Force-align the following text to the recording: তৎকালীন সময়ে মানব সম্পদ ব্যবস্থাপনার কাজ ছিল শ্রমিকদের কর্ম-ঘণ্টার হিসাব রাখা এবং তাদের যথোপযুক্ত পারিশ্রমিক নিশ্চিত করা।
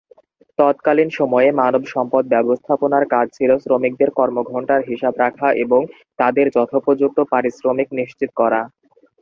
তৎকালীন 0.59 1.09
সময়ে 1.11 1.49
মানব 1.61 1.83
সম্পদ 1.87 2.23
ব্যবস্থাপনার 2.33 3.03
কাজ 3.07 3.27
ছিল 3.33 3.51
শ্রমিকদের 3.57 4.09
কর্ম-ঘণ্টার 4.17 4.81
হিসাব 4.89 5.13
রাখা 5.19 5.47
এবং 5.63 5.81
তাদের 6.19 6.45
যথোপযুক্ত 6.55 7.17
পারিশ্রমিক 7.31 7.87
নিশ্চিত 7.99 8.29
করা। 8.35 8.61